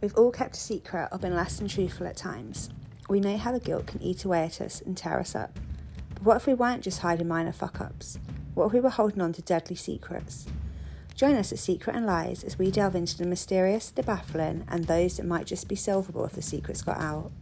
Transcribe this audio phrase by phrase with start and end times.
[0.00, 2.70] We've all kept a secret or been less than truthful at times.
[3.08, 5.58] We know how the guilt can eat away at us and tear us up.
[6.14, 8.18] But what if we weren't just hiding minor fuck ups?
[8.54, 10.46] What if we were holding on to deadly secrets?
[11.16, 14.84] Join us at Secret and Lies as we delve into the mysterious, the baffling, and
[14.84, 17.32] those that might just be solvable if the secrets got out.